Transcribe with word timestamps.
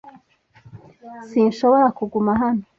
Sinshobora 1.29 1.87
kuguma 1.97 2.31
hano. 2.41 2.63